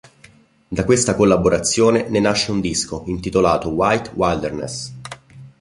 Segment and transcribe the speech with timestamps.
[0.67, 4.93] Da questa collaborazione ne nasce un disco intitolato "White Wilderness".